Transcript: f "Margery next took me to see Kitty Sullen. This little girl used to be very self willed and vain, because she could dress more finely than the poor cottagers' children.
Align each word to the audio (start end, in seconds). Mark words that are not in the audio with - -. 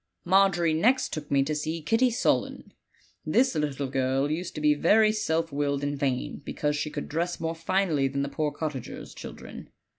f 0.01 0.25
"Margery 0.25 0.73
next 0.73 1.13
took 1.13 1.29
me 1.29 1.43
to 1.43 1.53
see 1.53 1.79
Kitty 1.79 2.09
Sullen. 2.09 2.73
This 3.23 3.53
little 3.53 3.85
girl 3.85 4.31
used 4.31 4.55
to 4.55 4.59
be 4.59 4.73
very 4.73 5.11
self 5.11 5.51
willed 5.51 5.83
and 5.83 5.95
vain, 5.95 6.41
because 6.43 6.75
she 6.75 6.89
could 6.89 7.07
dress 7.07 7.39
more 7.39 7.53
finely 7.53 8.07
than 8.07 8.23
the 8.23 8.27
poor 8.27 8.51
cottagers' 8.51 9.13
children. 9.13 9.69